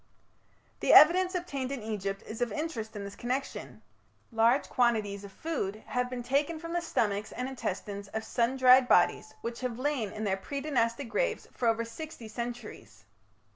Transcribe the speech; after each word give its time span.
The 0.79 0.93
evidence 0.93 1.35
obtainable 1.35 1.75
in 1.75 1.83
Egypt 1.83 2.23
is 2.25 2.41
of 2.41 2.51
interest 2.51 2.95
in 2.95 3.03
this 3.03 3.15
connection. 3.15 3.83
Large 4.31 4.67
quantities 4.67 5.23
of 5.23 5.31
food 5.31 5.83
have 5.85 6.09
been 6.09 6.23
taken 6.23 6.57
from 6.57 6.73
the 6.73 6.81
stomachs 6.81 7.31
and 7.31 7.47
intestines 7.47 8.07
of 8.07 8.23
sun 8.23 8.57
dried 8.57 8.87
bodies 8.87 9.35
which 9.41 9.59
have 9.61 9.77
lain 9.77 10.09
in 10.11 10.23
their 10.23 10.37
pre 10.37 10.59
Dynastic 10.59 11.07
graves 11.07 11.47
for 11.53 11.67
over 11.67 11.85
sixty 11.85 12.27
centuries. 12.27 13.05